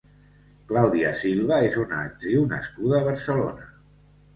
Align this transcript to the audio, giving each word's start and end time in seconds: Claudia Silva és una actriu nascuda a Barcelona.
Claudia 0.71 1.11
Silva 1.21 1.61
és 1.67 1.79
una 1.85 2.03
actriu 2.09 2.49
nascuda 2.59 3.03
a 3.03 3.07
Barcelona. 3.13 3.75